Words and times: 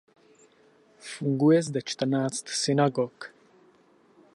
Funguje 0.99 1.63
zde 1.63 1.81
čtrnáct 1.85 2.49
synagog. 2.49 3.31